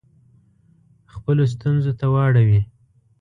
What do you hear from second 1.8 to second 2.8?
ته واړوي.